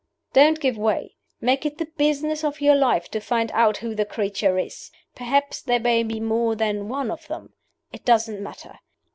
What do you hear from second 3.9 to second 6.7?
the creature is. Perhaps there may be more